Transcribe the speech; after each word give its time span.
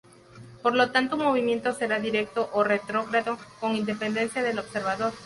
Por 0.63 0.73
lo 0.73 0.89
tanto 0.89 1.15
un 1.15 1.21
movimiento 1.21 1.73
será 1.73 1.99
"directo" 1.99 2.49
o 2.53 2.63
"retrógrado" 2.63 3.37
con 3.59 3.75
independencia 3.75 4.41
del 4.41 4.57
observador. 4.57 5.13